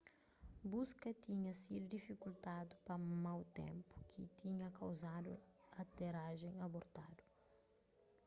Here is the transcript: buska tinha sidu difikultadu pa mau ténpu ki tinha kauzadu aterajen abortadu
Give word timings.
buska 0.69 1.09
tinha 1.23 1.51
sidu 1.61 1.85
difikultadu 1.95 2.73
pa 2.85 2.95
mau 3.25 3.41
ténpu 3.59 3.93
ki 4.11 4.21
tinha 4.39 4.67
kauzadu 4.79 5.31
aterajen 5.81 6.55
abortadu 6.65 7.23